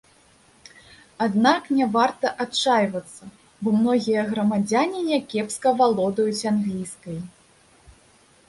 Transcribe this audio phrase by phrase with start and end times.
[1.25, 3.29] Аднак, няварта адчайвацца,
[3.67, 7.17] бо многія грамадзяне някепска валодаюць англійскай.